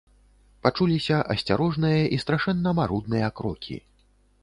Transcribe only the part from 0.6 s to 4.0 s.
Пачуліся асцярожныя і страшэнна марудныя крокі.